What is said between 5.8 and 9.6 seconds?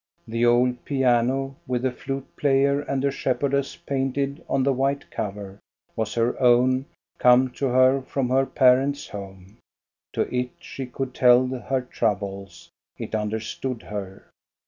was her own, come to her from her parents' home.